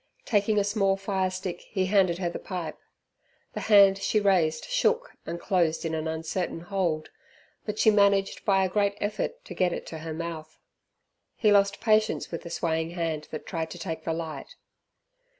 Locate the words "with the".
12.31-12.49